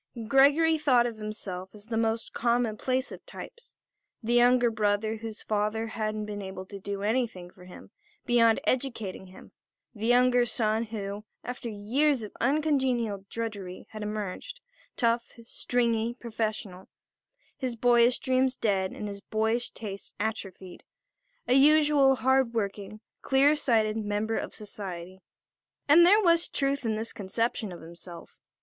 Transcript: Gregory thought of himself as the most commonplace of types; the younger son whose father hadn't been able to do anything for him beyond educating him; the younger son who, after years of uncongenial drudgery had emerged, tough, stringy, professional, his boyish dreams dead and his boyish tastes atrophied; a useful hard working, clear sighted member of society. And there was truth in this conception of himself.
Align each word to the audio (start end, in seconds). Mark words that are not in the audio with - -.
Gregory 0.27 0.79
thought 0.79 1.05
of 1.05 1.17
himself 1.17 1.75
as 1.75 1.85
the 1.85 1.95
most 1.95 2.33
commonplace 2.33 3.11
of 3.11 3.23
types; 3.27 3.75
the 4.23 4.33
younger 4.33 4.73
son 4.75 5.17
whose 5.19 5.43
father 5.43 5.89
hadn't 5.89 6.25
been 6.25 6.41
able 6.41 6.65
to 6.65 6.79
do 6.79 7.03
anything 7.03 7.51
for 7.51 7.65
him 7.65 7.91
beyond 8.25 8.59
educating 8.63 9.27
him; 9.27 9.51
the 9.93 10.07
younger 10.07 10.43
son 10.43 10.85
who, 10.85 11.23
after 11.43 11.69
years 11.69 12.23
of 12.23 12.31
uncongenial 12.41 13.25
drudgery 13.29 13.85
had 13.91 14.01
emerged, 14.01 14.59
tough, 14.97 15.33
stringy, 15.43 16.15
professional, 16.15 16.89
his 17.55 17.75
boyish 17.75 18.17
dreams 18.17 18.55
dead 18.55 18.93
and 18.93 19.07
his 19.07 19.21
boyish 19.21 19.69
tastes 19.69 20.13
atrophied; 20.19 20.83
a 21.47 21.53
useful 21.53 22.15
hard 22.15 22.55
working, 22.55 23.01
clear 23.21 23.53
sighted 23.55 23.97
member 23.97 24.35
of 24.35 24.55
society. 24.55 25.19
And 25.87 26.07
there 26.07 26.23
was 26.23 26.49
truth 26.49 26.85
in 26.87 26.95
this 26.95 27.13
conception 27.13 27.71
of 27.71 27.81
himself. 27.81 28.39